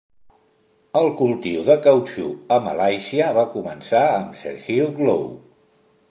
El 0.99 1.09
cultiu 1.17 1.59
de 1.67 1.75
cautxú 1.87 2.25
a 2.55 2.57
Malàisia 2.67 3.27
va 3.39 3.43
començar 3.57 4.01
amb 4.15 4.39
Sir 4.39 4.55
Hugh 4.77 5.05
Low. 5.09 5.29